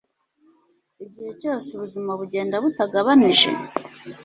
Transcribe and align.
Igihe 1.05 1.31
cyose 1.41 1.67
ubuzima 1.75 2.11
bugenda 2.19 2.55
butagabanije? 2.63 3.49